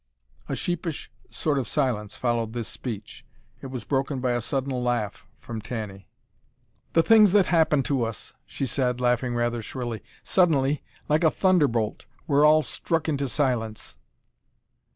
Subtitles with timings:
[0.49, 3.23] A sheepish sort of silence followed this speech.
[3.61, 6.07] It was broken by a sudden laugh from Tanny.
[6.93, 10.01] "The things that happen to us!" she said, laughing rather shrilly.
[10.23, 13.99] "Suddenly, like a thunderbolt, we're all struck into silence!"